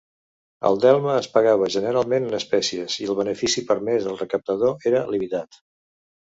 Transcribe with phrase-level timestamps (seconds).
[0.69, 5.63] El delme es pagava generalment en espècies i el benefici permès al recaptador era limitat.